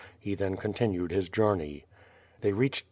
[0.19, 1.85] He then continued his journey.
[2.41, 2.79] They reached